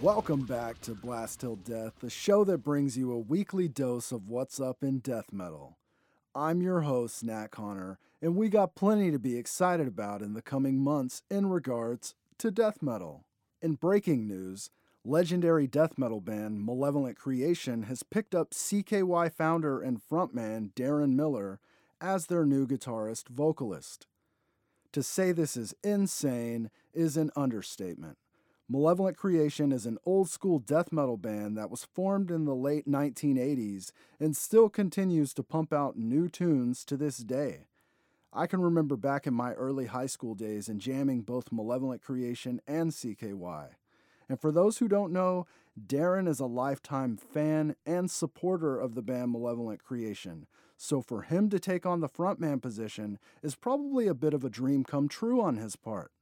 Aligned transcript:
Welcome 0.00 0.42
back 0.42 0.80
to 0.82 0.94
Blast 0.94 1.40
Till 1.40 1.56
Death, 1.56 1.94
the 1.98 2.08
show 2.08 2.44
that 2.44 2.58
brings 2.58 2.96
you 2.96 3.10
a 3.10 3.18
weekly 3.18 3.66
dose 3.66 4.12
of 4.12 4.28
what's 4.28 4.60
up 4.60 4.84
in 4.84 5.00
death 5.00 5.32
metal. 5.32 5.76
I'm 6.36 6.62
your 6.62 6.82
host, 6.82 7.24
Nat 7.24 7.48
Connor, 7.50 7.98
and 8.22 8.36
we 8.36 8.48
got 8.48 8.76
plenty 8.76 9.10
to 9.10 9.18
be 9.18 9.36
excited 9.36 9.88
about 9.88 10.22
in 10.22 10.34
the 10.34 10.42
coming 10.42 10.78
months 10.78 11.22
in 11.28 11.48
regards 11.48 12.14
to 12.38 12.52
death 12.52 12.80
metal. 12.80 13.24
In 13.60 13.74
breaking 13.74 14.28
news, 14.28 14.70
legendary 15.04 15.66
death 15.66 15.98
metal 15.98 16.20
band 16.20 16.64
Malevolent 16.64 17.16
Creation 17.16 17.84
has 17.84 18.04
picked 18.04 18.36
up 18.36 18.50
CKY 18.50 19.32
founder 19.32 19.80
and 19.80 20.00
frontman 20.00 20.72
Deron 20.74 21.16
Miller 21.16 21.58
as 22.00 22.26
their 22.26 22.44
new 22.44 22.66
guitarist 22.66 23.28
vocalist. 23.28 24.06
To 24.92 25.02
say 25.02 25.32
this 25.32 25.56
is 25.56 25.74
insane 25.84 26.70
is 26.94 27.16
an 27.16 27.30
understatement. 27.36 28.16
Malevolent 28.70 29.16
Creation 29.16 29.72
is 29.72 29.86
an 29.86 29.98
old 30.04 30.28
school 30.28 30.58
death 30.58 30.92
metal 30.92 31.16
band 31.16 31.56
that 31.56 31.70
was 31.70 31.84
formed 31.84 32.30
in 32.30 32.44
the 32.44 32.54
late 32.54 32.86
1980s 32.86 33.92
and 34.20 34.36
still 34.36 34.68
continues 34.68 35.32
to 35.34 35.42
pump 35.42 35.72
out 35.72 35.96
new 35.96 36.28
tunes 36.28 36.84
to 36.84 36.96
this 36.96 37.18
day. 37.18 37.66
I 38.30 38.46
can 38.46 38.60
remember 38.60 38.96
back 38.96 39.26
in 39.26 39.32
my 39.32 39.54
early 39.54 39.86
high 39.86 40.06
school 40.06 40.34
days 40.34 40.68
and 40.68 40.82
jamming 40.82 41.22
both 41.22 41.50
Malevolent 41.50 42.02
Creation 42.02 42.60
and 42.66 42.90
CKY. 42.90 43.68
And 44.28 44.38
for 44.38 44.52
those 44.52 44.78
who 44.78 44.88
don't 44.88 45.12
know, 45.12 45.46
Deron 45.86 46.28
is 46.28 46.40
a 46.40 46.46
lifetime 46.46 47.16
fan 47.16 47.74
and 47.86 48.10
supporter 48.10 48.78
of 48.78 48.94
the 48.94 49.02
band 49.02 49.32
Malevolent 49.32 49.82
Creation, 49.82 50.46
so 50.80 51.02
for 51.02 51.22
him 51.22 51.50
to 51.50 51.58
take 51.58 51.84
on 51.84 52.00
the 52.00 52.08
frontman 52.08 52.62
position 52.62 53.18
is 53.42 53.56
probably 53.56 54.06
a 54.06 54.14
bit 54.14 54.32
of 54.32 54.44
a 54.44 54.48
dream 54.48 54.84
come 54.84 55.08
true 55.08 55.42
on 55.42 55.56
his 55.56 55.74
part. 55.74 56.12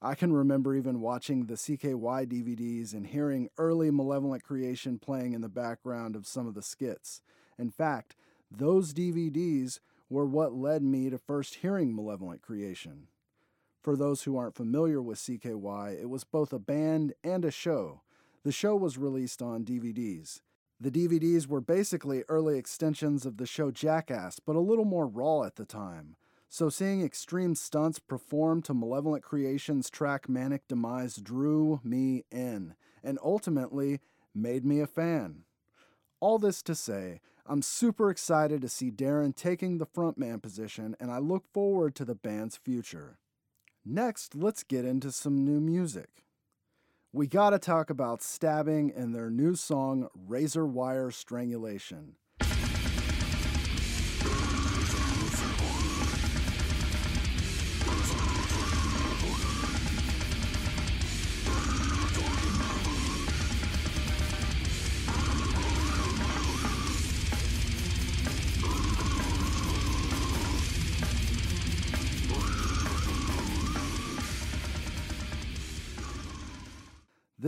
I 0.00 0.14
can 0.14 0.32
remember 0.32 0.74
even 0.74 1.02
watching 1.02 1.44
the 1.44 1.54
CKY 1.54 2.26
DVDs 2.26 2.94
and 2.94 3.06
hearing 3.06 3.50
early 3.58 3.90
Malevolent 3.90 4.42
Creation 4.42 4.98
playing 4.98 5.34
in 5.34 5.42
the 5.42 5.50
background 5.50 6.16
of 6.16 6.26
some 6.26 6.46
of 6.46 6.54
the 6.54 6.62
skits. 6.62 7.20
In 7.58 7.70
fact, 7.70 8.16
those 8.50 8.94
DVDs 8.94 9.80
were 10.08 10.24
what 10.24 10.54
led 10.54 10.82
me 10.82 11.10
to 11.10 11.18
first 11.18 11.56
hearing 11.56 11.94
Malevolent 11.94 12.40
Creation. 12.40 13.08
For 13.82 13.96
those 13.96 14.22
who 14.22 14.38
aren't 14.38 14.56
familiar 14.56 15.02
with 15.02 15.18
CKY, 15.18 16.00
it 16.00 16.08
was 16.08 16.24
both 16.24 16.54
a 16.54 16.58
band 16.58 17.12
and 17.22 17.44
a 17.44 17.50
show. 17.50 18.00
The 18.44 18.52
show 18.52 18.76
was 18.76 18.96
released 18.96 19.42
on 19.42 19.64
DVDs. 19.64 20.40
The 20.80 20.90
DVDs 20.92 21.48
were 21.48 21.60
basically 21.60 22.22
early 22.28 22.56
extensions 22.56 23.26
of 23.26 23.36
the 23.36 23.46
show 23.46 23.72
Jackass, 23.72 24.38
but 24.38 24.54
a 24.54 24.60
little 24.60 24.84
more 24.84 25.08
raw 25.08 25.42
at 25.42 25.56
the 25.56 25.64
time. 25.64 26.14
So 26.48 26.68
seeing 26.68 27.02
extreme 27.02 27.56
stunts 27.56 27.98
performed 27.98 28.64
to 28.66 28.74
Malevolent 28.74 29.24
Creation's 29.24 29.90
track 29.90 30.28
Manic 30.28 30.68
Demise 30.68 31.16
drew 31.16 31.80
me 31.82 32.24
in, 32.30 32.74
and 33.02 33.18
ultimately 33.22 34.00
made 34.34 34.64
me 34.64 34.80
a 34.80 34.86
fan. 34.86 35.42
All 36.20 36.38
this 36.38 36.62
to 36.62 36.74
say, 36.76 37.20
I'm 37.44 37.62
super 37.62 38.08
excited 38.08 38.60
to 38.60 38.68
see 38.68 38.90
Deron 38.90 39.34
taking 39.34 39.78
the 39.78 39.86
frontman 39.86 40.40
position, 40.40 40.94
and 41.00 41.10
I 41.10 41.18
look 41.18 41.44
forward 41.52 41.94
to 41.96 42.04
the 42.04 42.14
band's 42.14 42.56
future. 42.56 43.18
Next, 43.84 44.34
let's 44.34 44.62
get 44.62 44.84
into 44.84 45.10
some 45.10 45.44
new 45.44 45.60
music. 45.60 46.24
We 47.10 47.26
gotta 47.26 47.58
talk 47.58 47.88
about 47.88 48.20
Stabbing 48.20 48.92
and 48.94 49.14
their 49.14 49.30
new 49.30 49.54
song 49.54 50.08
Razor 50.14 50.66
Wire 50.66 51.10
Strangulation. 51.10 52.16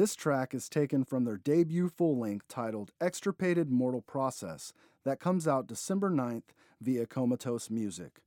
This 0.00 0.16
track 0.16 0.55
is 0.55 0.71
taken 0.71 1.05
from 1.05 1.25
their 1.25 1.37
debut 1.37 1.91
full 1.91 2.19
length 2.19 2.49
titled 2.49 2.91
Extirpated 3.03 3.71
Mortal 3.71 4.00
Process 4.00 4.72
that 5.05 5.21
comes 5.21 5.47
out 5.47 5.66
December 5.66 6.09
9th 6.09 6.55
via 6.81 7.05
Comatose 7.05 7.69
Music. 7.69 8.22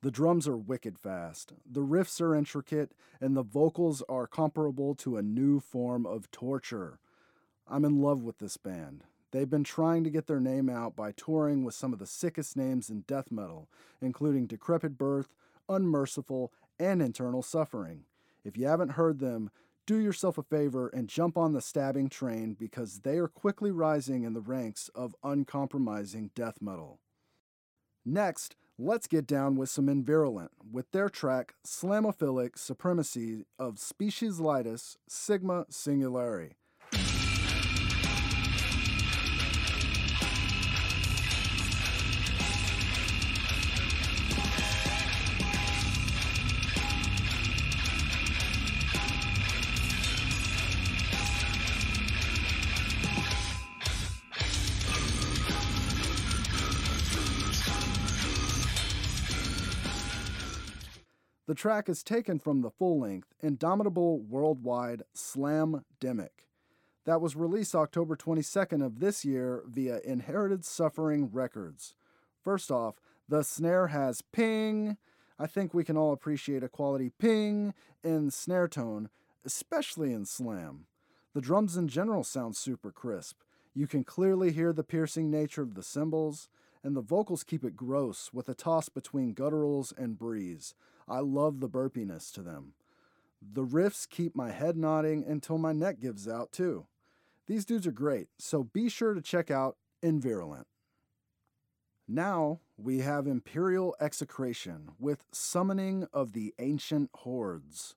The 0.00 0.10
drums 0.10 0.48
are 0.48 0.56
wicked 0.56 0.98
fast, 0.98 1.52
the 1.70 1.82
riffs 1.82 2.22
are 2.22 2.34
intricate, 2.34 2.92
and 3.20 3.36
the 3.36 3.42
vocals 3.42 4.02
are 4.08 4.26
comparable 4.26 4.94
to 4.94 5.18
a 5.18 5.22
new 5.22 5.60
form 5.60 6.06
of 6.06 6.30
torture. 6.30 7.00
I'm 7.68 7.84
in 7.84 8.00
love 8.00 8.22
with 8.22 8.38
this 8.38 8.56
band. 8.56 9.04
They've 9.30 9.50
been 9.50 9.62
trying 9.62 10.04
to 10.04 10.10
get 10.10 10.26
their 10.26 10.40
name 10.40 10.70
out 10.70 10.96
by 10.96 11.12
touring 11.12 11.64
with 11.64 11.74
some 11.74 11.92
of 11.92 11.98
the 11.98 12.06
sickest 12.06 12.56
names 12.56 12.88
in 12.88 13.02
death 13.02 13.30
metal, 13.30 13.68
including 14.00 14.46
Decrepit 14.46 14.96
Birth, 14.96 15.34
Unmerciful, 15.68 16.50
and 16.78 17.02
Internal 17.02 17.42
Suffering. 17.42 18.04
If 18.42 18.56
you 18.56 18.66
haven't 18.66 18.92
heard 18.92 19.18
them, 19.18 19.50
do 19.90 19.98
yourself 19.98 20.38
a 20.38 20.42
favor 20.44 20.86
and 20.86 21.08
jump 21.08 21.36
on 21.36 21.52
the 21.52 21.60
stabbing 21.60 22.08
train 22.08 22.54
because 22.54 23.00
they 23.00 23.18
are 23.18 23.26
quickly 23.26 23.72
rising 23.72 24.22
in 24.22 24.34
the 24.34 24.40
ranks 24.40 24.88
of 24.94 25.16
uncompromising 25.24 26.30
death 26.32 26.58
metal. 26.60 27.00
Next, 28.04 28.54
let's 28.78 29.08
get 29.08 29.26
down 29.26 29.56
with 29.56 29.68
some 29.68 29.88
Invirulent 29.88 30.50
with 30.70 30.92
their 30.92 31.08
track 31.08 31.54
Slamophilic 31.66 32.56
Supremacy 32.56 33.46
of 33.58 33.80
Species 33.80 34.38
Litus 34.38 34.96
Sigma 35.08 35.66
Singulari. 35.72 36.52
The 61.50 61.56
track 61.56 61.88
is 61.88 62.04
taken 62.04 62.38
from 62.38 62.60
the 62.60 62.70
full 62.70 63.00
length 63.00 63.34
Indomitable 63.42 64.20
Worldwide 64.20 65.02
Slam 65.14 65.84
Demic 66.00 66.46
that 67.06 67.20
was 67.20 67.34
released 67.34 67.74
October 67.74 68.14
22nd 68.14 68.86
of 68.86 69.00
this 69.00 69.24
year 69.24 69.64
via 69.66 69.98
Inherited 70.04 70.64
Suffering 70.64 71.28
Records. 71.32 71.96
First 72.40 72.70
off, 72.70 73.00
the 73.28 73.42
snare 73.42 73.88
has 73.88 74.22
ping. 74.22 74.96
I 75.40 75.48
think 75.48 75.74
we 75.74 75.82
can 75.82 75.96
all 75.96 76.12
appreciate 76.12 76.62
a 76.62 76.68
quality 76.68 77.10
ping 77.18 77.74
in 78.04 78.30
snare 78.30 78.68
tone, 78.68 79.10
especially 79.44 80.12
in 80.12 80.26
slam. 80.26 80.86
The 81.34 81.40
drums 81.40 81.76
in 81.76 81.88
general 81.88 82.22
sound 82.22 82.54
super 82.54 82.92
crisp. 82.92 83.38
You 83.74 83.88
can 83.88 84.04
clearly 84.04 84.52
hear 84.52 84.72
the 84.72 84.84
piercing 84.84 85.32
nature 85.32 85.62
of 85.62 85.74
the 85.74 85.82
cymbals, 85.82 86.48
and 86.84 86.96
the 86.96 87.02
vocals 87.02 87.42
keep 87.42 87.64
it 87.64 87.76
gross 87.76 88.30
with 88.32 88.48
a 88.48 88.54
toss 88.54 88.88
between 88.88 89.34
gutturals 89.34 89.92
and 89.98 90.16
breeze. 90.16 90.74
I 91.10 91.18
love 91.18 91.58
the 91.58 91.68
burpiness 91.68 92.32
to 92.34 92.42
them. 92.42 92.74
The 93.42 93.64
riffs 93.64 94.08
keep 94.08 94.36
my 94.36 94.52
head 94.52 94.76
nodding 94.76 95.24
until 95.26 95.58
my 95.58 95.72
neck 95.72 95.98
gives 95.98 96.28
out, 96.28 96.52
too. 96.52 96.86
These 97.48 97.64
dudes 97.64 97.86
are 97.86 97.92
great, 97.92 98.28
so 98.38 98.62
be 98.62 98.88
sure 98.88 99.12
to 99.12 99.20
check 99.20 99.50
out 99.50 99.76
Invirulent. 100.04 100.66
Now 102.06 102.60
we 102.76 103.00
have 103.00 103.26
Imperial 103.26 103.96
Execration 104.00 104.90
with 104.98 105.24
Summoning 105.32 106.06
of 106.12 106.32
the 106.32 106.54
Ancient 106.58 107.10
Hordes. 107.12 107.96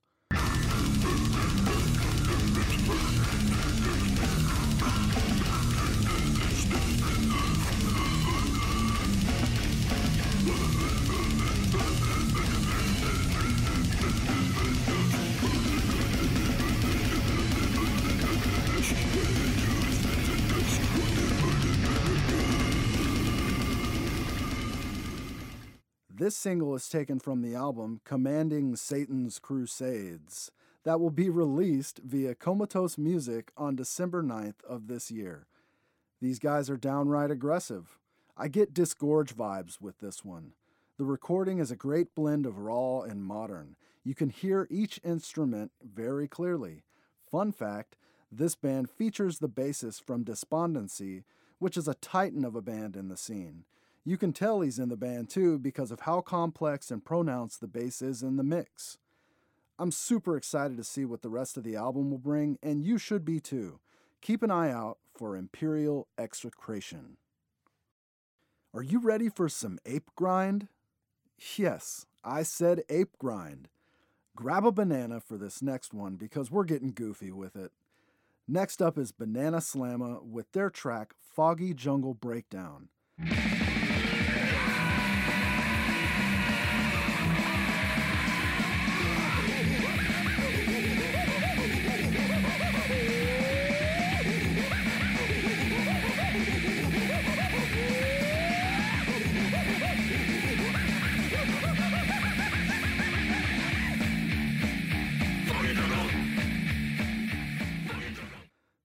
This 26.24 26.38
single 26.38 26.74
is 26.74 26.88
taken 26.88 27.18
from 27.18 27.42
the 27.42 27.54
album 27.54 28.00
Commanding 28.06 28.76
Satan's 28.76 29.38
Crusades 29.38 30.50
that 30.82 30.98
will 30.98 31.10
be 31.10 31.28
released 31.28 32.00
via 32.02 32.34
Comatose 32.34 32.96
Music 32.96 33.52
on 33.58 33.76
December 33.76 34.22
9th 34.22 34.64
of 34.66 34.86
this 34.86 35.10
year. 35.10 35.48
These 36.22 36.38
guys 36.38 36.70
are 36.70 36.78
downright 36.78 37.30
aggressive. 37.30 37.98
I 38.38 38.48
get 38.48 38.72
disgorge 38.72 39.34
vibes 39.34 39.82
with 39.82 39.98
this 39.98 40.24
one. 40.24 40.52
The 40.96 41.04
recording 41.04 41.58
is 41.58 41.70
a 41.70 41.76
great 41.76 42.14
blend 42.14 42.46
of 42.46 42.56
raw 42.56 43.00
and 43.02 43.22
modern. 43.22 43.76
You 44.02 44.14
can 44.14 44.30
hear 44.30 44.66
each 44.70 44.98
instrument 45.04 45.72
very 45.82 46.26
clearly. 46.26 46.84
Fun 47.30 47.52
fact 47.52 47.96
this 48.32 48.54
band 48.54 48.88
features 48.88 49.40
the 49.40 49.48
bassist 49.50 50.02
from 50.02 50.24
Despondency, 50.24 51.24
which 51.58 51.76
is 51.76 51.86
a 51.86 51.92
titan 51.92 52.46
of 52.46 52.56
a 52.56 52.62
band 52.62 52.96
in 52.96 53.08
the 53.08 53.18
scene. 53.18 53.66
You 54.04 54.18
can 54.18 54.32
tell 54.32 54.60
he's 54.60 54.78
in 54.78 54.90
the 54.90 54.96
band 54.96 55.30
too 55.30 55.58
because 55.58 55.90
of 55.90 56.00
how 56.00 56.20
complex 56.20 56.90
and 56.90 57.04
pronounced 57.04 57.60
the 57.60 57.66
bass 57.66 58.02
is 58.02 58.22
in 58.22 58.36
the 58.36 58.42
mix. 58.42 58.98
I'm 59.78 59.90
super 59.90 60.36
excited 60.36 60.76
to 60.76 60.84
see 60.84 61.04
what 61.04 61.22
the 61.22 61.30
rest 61.30 61.56
of 61.56 61.64
the 61.64 61.74
album 61.74 62.10
will 62.10 62.18
bring, 62.18 62.58
and 62.62 62.84
you 62.84 62.98
should 62.98 63.24
be 63.24 63.40
too. 63.40 63.80
Keep 64.20 64.42
an 64.42 64.50
eye 64.50 64.70
out 64.70 64.98
for 65.14 65.36
Imperial 65.36 66.06
Execration. 66.18 67.16
Are 68.72 68.82
you 68.82 69.00
ready 69.00 69.28
for 69.28 69.48
some 69.48 69.78
ape 69.86 70.10
grind? 70.16 70.68
Yes, 71.56 72.06
I 72.24 72.42
said 72.42 72.82
ape 72.88 73.16
grind. 73.18 73.68
Grab 74.36 74.66
a 74.66 74.72
banana 74.72 75.20
for 75.20 75.36
this 75.38 75.62
next 75.62 75.94
one 75.94 76.16
because 76.16 76.50
we're 76.50 76.64
getting 76.64 76.92
goofy 76.92 77.30
with 77.30 77.56
it. 77.56 77.72
Next 78.46 78.82
up 78.82 78.98
is 78.98 79.12
Banana 79.12 79.58
Slamma 79.58 80.22
with 80.22 80.52
their 80.52 80.70
track 80.70 81.14
Foggy 81.20 81.72
Jungle 81.72 82.14
Breakdown. 82.14 82.88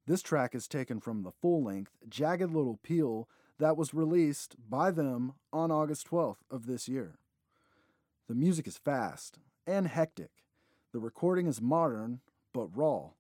This 0.10 0.24
track 0.24 0.56
is 0.56 0.68
taken 0.68 1.00
from 1.00 1.22
the 1.22 1.34
full 1.40 1.64
length 1.64 1.92
Jagged 2.10 2.50
Little 2.50 2.80
Pill 2.82 3.30
that 3.60 3.78
was 3.78 3.94
released 3.94 4.56
by 4.68 4.90
them 4.90 5.34
on 5.54 5.70
August 5.70 6.10
12th 6.10 6.40
of 6.50 6.66
this 6.66 6.90
year. 6.90 7.20
The 8.28 8.34
music 8.34 8.66
is 8.66 8.80
fast 8.80 9.38
and 9.68 9.88
hectic. 9.88 10.32
The 10.94 11.00
recording 11.00 11.46
is 11.46 11.62
modern 11.62 12.22
but 12.56 12.76
raw. 12.76 13.12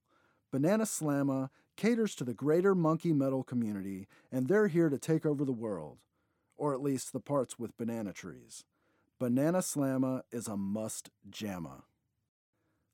Banana 0.51 0.85
Slamma 0.85 1.51
caters 1.75 2.15
to 2.15 2.23
the 2.23 2.33
greater 2.33 2.73
monkey 2.73 3.13
metal 3.13 3.43
community, 3.43 4.07
and 4.31 4.47
they're 4.47 4.65
here 4.65 4.89
to 4.89 4.97
take 4.97 5.27
over 5.27 5.45
the 5.45 5.51
world, 5.51 5.99
or 6.57 6.73
at 6.73 6.81
least 6.81 7.13
the 7.13 7.19
parts 7.19 7.59
with 7.59 7.77
banana 7.77 8.13
trees. 8.13 8.63
Banana 9.19 9.59
Slamma 9.59 10.23
is 10.31 10.47
a 10.47 10.57
must 10.57 11.11
jamma. 11.29 11.83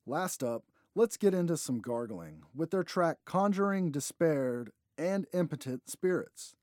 Last 0.04 0.42
up, 0.42 0.64
let's 0.96 1.18
get 1.18 1.34
into 1.34 1.58
some 1.58 1.78
gargling 1.78 2.42
with 2.54 2.70
their 2.70 2.82
track 2.82 3.18
Conjuring 3.26 3.90
Despaired 3.90 4.70
and 4.96 5.26
Impotent 5.34 5.90
Spirits. 5.90 6.54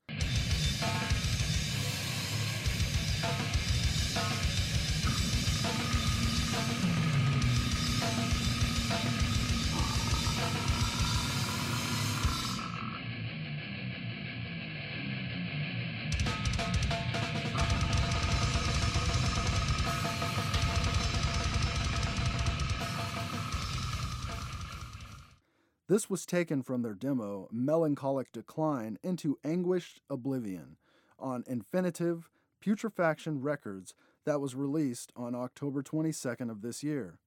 This 25.93 26.09
was 26.09 26.25
taken 26.25 26.63
from 26.63 26.81
their 26.81 26.95
demo 26.95 27.47
Melancholic 27.51 28.31
Decline 28.31 28.97
into 29.03 29.37
Anguished 29.43 30.01
Oblivion 30.09 30.77
on 31.19 31.43
Infinitive 31.45 32.31
Putrefaction 32.59 33.43
Records 33.43 33.93
that 34.25 34.41
was 34.41 34.55
released 34.55 35.13
on 35.15 35.35
October 35.35 35.83
22nd 35.83 36.49
of 36.49 36.63
this 36.63 36.81
year. 36.81 37.19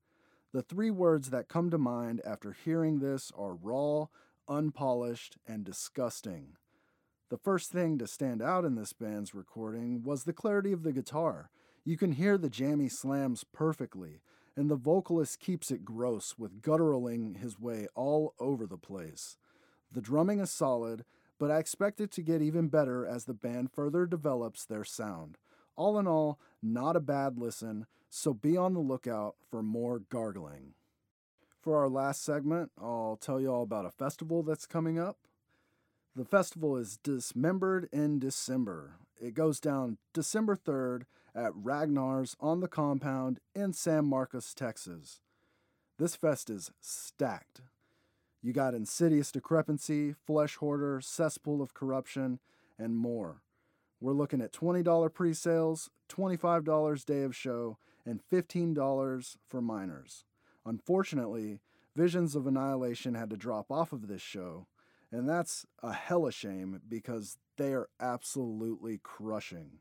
The 0.52 0.62
three 0.62 0.90
words 0.90 1.30
that 1.30 1.48
come 1.48 1.70
to 1.70 1.78
mind 1.78 2.20
after 2.26 2.56
hearing 2.64 2.98
this 2.98 3.30
are 3.38 3.54
raw, 3.54 4.06
unpolished, 4.48 5.36
and 5.46 5.64
disgusting. 5.64 6.56
The 7.28 7.38
first 7.38 7.70
thing 7.70 7.98
to 7.98 8.08
stand 8.08 8.42
out 8.42 8.64
in 8.64 8.74
this 8.74 8.92
band's 8.92 9.32
recording 9.32 10.02
was 10.02 10.24
the 10.24 10.32
clarity 10.32 10.72
of 10.72 10.82
the 10.82 10.92
guitar. 10.92 11.50
You 11.84 11.96
can 11.96 12.10
hear 12.10 12.36
the 12.36 12.50
jammy 12.50 12.88
slams 12.88 13.44
perfectly, 13.44 14.22
and 14.56 14.70
the 14.70 14.76
vocalist 14.76 15.38
keeps 15.38 15.70
it 15.70 15.84
gross 15.84 16.34
with 16.38 16.62
gutturaling 16.62 17.36
his 17.36 17.60
way 17.60 17.86
all 17.94 18.34
over 18.40 18.66
the 18.66 18.78
place. 18.78 19.36
The 19.92 20.00
drumming 20.00 20.40
is 20.40 20.50
solid, 20.50 21.04
but 21.38 21.50
I 21.50 21.58
expect 21.58 22.00
it 22.00 22.10
to 22.12 22.22
get 22.22 22.42
even 22.42 22.68
better 22.68 23.06
as 23.06 23.24
the 23.24 23.34
band 23.34 23.70
further 23.72 24.06
develops 24.06 24.64
their 24.64 24.84
sound. 24.84 25.36
All 25.76 25.98
in 25.98 26.06
all, 26.06 26.40
not 26.62 26.96
a 26.96 27.00
bad 27.00 27.38
listen, 27.38 27.86
so 28.08 28.32
be 28.32 28.56
on 28.56 28.72
the 28.72 28.80
lookout 28.80 29.36
for 29.50 29.62
more 29.62 29.98
gargling. 29.98 30.74
For 31.60 31.76
our 31.78 31.88
last 31.88 32.24
segment, 32.24 32.70
I'll 32.80 33.18
tell 33.20 33.40
you 33.40 33.52
all 33.52 33.62
about 33.62 33.86
a 33.86 33.90
festival 33.90 34.42
that's 34.42 34.66
coming 34.66 34.98
up. 34.98 35.18
The 36.14 36.24
festival 36.24 36.76
is 36.76 36.96
Dismembered 36.96 37.88
in 37.92 38.18
December. 38.18 38.94
It 39.20 39.34
goes 39.34 39.60
down 39.60 39.98
December 40.14 40.56
3rd 40.56 41.02
at 41.36 41.52
Ragnar's 41.54 42.34
on 42.40 42.60
the 42.60 42.68
compound 42.68 43.40
in 43.54 43.72
San 43.74 44.06
Marcos, 44.06 44.54
Texas. 44.54 45.20
This 45.98 46.16
fest 46.16 46.48
is 46.48 46.72
stacked. 46.80 47.60
You 48.42 48.52
got 48.52 48.74
Insidious 48.74 49.30
Decrepancy, 49.30 50.14
Flesh 50.26 50.56
Hoarder, 50.56 51.00
Cesspool 51.00 51.60
of 51.60 51.74
Corruption, 51.74 52.38
and 52.78 52.96
more. 52.96 53.42
We're 54.00 54.12
looking 54.12 54.40
at 54.40 54.52
$20 54.52 55.12
pre 55.12 55.34
sales, 55.34 55.90
$25 56.08 57.04
day 57.04 57.22
of 57.22 57.34
show, 57.34 57.78
and 58.04 58.20
$15 58.32 59.36
for 59.48 59.60
minors. 59.60 60.24
Unfortunately, 60.64 61.60
Visions 61.94 62.36
of 62.36 62.46
Annihilation 62.46 63.14
had 63.14 63.30
to 63.30 63.36
drop 63.36 63.70
off 63.70 63.92
of 63.92 64.06
this 64.06 64.20
show, 64.20 64.66
and 65.10 65.28
that's 65.28 65.66
a 65.82 65.92
hella 65.92 66.30
shame 66.30 66.82
because 66.86 67.38
they 67.56 67.72
are 67.72 67.88
absolutely 67.98 69.00
crushing. 69.02 69.78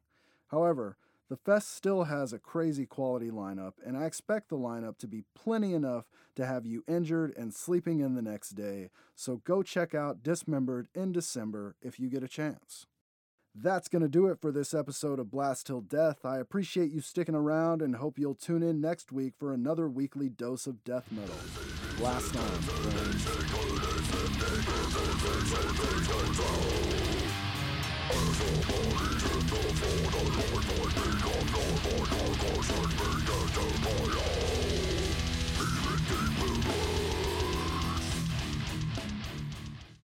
However, 0.47 0.97
the 1.29 1.37
Fest 1.37 1.75
still 1.75 2.03
has 2.03 2.33
a 2.33 2.39
crazy 2.39 2.85
quality 2.85 3.31
lineup, 3.31 3.73
and 3.83 3.97
I 3.97 4.05
expect 4.05 4.49
the 4.49 4.57
lineup 4.57 4.97
to 4.99 5.07
be 5.07 5.23
plenty 5.35 5.73
enough 5.73 6.05
to 6.35 6.45
have 6.45 6.65
you 6.65 6.83
injured 6.87 7.33
and 7.35 7.53
sleeping 7.53 7.99
in 7.99 8.13
the 8.13 8.21
next 8.21 8.51
day, 8.51 8.89
so 9.15 9.41
go 9.43 9.63
check 9.63 9.95
out 9.95 10.21
Dismembered 10.21 10.87
in 10.93 11.11
December 11.11 11.75
if 11.81 11.99
you 11.99 12.09
get 12.09 12.23
a 12.23 12.27
chance. 12.27 12.85
That's 13.57 13.87
going 13.87 14.01
to 14.01 14.09
do 14.09 14.27
it 14.27 14.41
for 14.41 14.51
this 14.51 14.73
episode 14.73 15.17
of 15.17 15.31
Blast 15.31 15.65
Till 15.65 15.79
Death. 15.79 16.25
I 16.25 16.39
appreciate 16.39 16.91
you 16.91 16.99
sticking 16.99 17.35
around 17.35 17.81
and 17.81 17.95
hope 17.95 18.19
you'll 18.19 18.35
tune 18.35 18.61
in 18.61 18.81
next 18.81 19.13
week 19.13 19.33
for 19.39 19.53
another 19.53 19.87
weekly 19.87 20.27
dose 20.27 20.67
of 20.67 20.83
death 20.83 21.09
metal. 21.09 21.37
Blast 21.97 22.35
on, 22.35 22.43
Feeling 28.35 28.65
deep 36.09 36.35
in 36.41 36.94